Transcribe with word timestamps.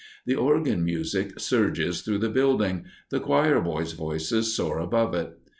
The 0.25 0.33
organ 0.33 0.83
music 0.83 1.39
surges 1.39 2.01
through 2.01 2.17
the 2.17 2.29
building, 2.29 2.85
the 3.11 3.19
choir 3.19 3.61
boys' 3.61 3.93
voices 3.93 4.55
soar 4.55 4.79
above 4.79 5.13
it. 5.13 5.37